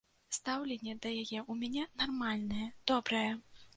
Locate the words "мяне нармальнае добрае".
1.65-3.29